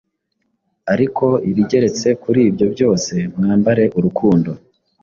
[0.93, 4.51] Ariko ibigeretse kuri ibyo byose, mwambare urukundo,